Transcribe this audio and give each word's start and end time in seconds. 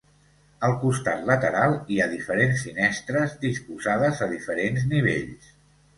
Al 0.67 0.71
costat 0.83 1.27
lateral 1.31 1.75
hi 1.95 2.01
ha 2.01 2.07
diferents 2.15 2.65
finestres 2.69 3.35
disposades 3.47 4.25
a 4.29 4.33
diferents 4.37 4.89
nivells. 4.95 5.53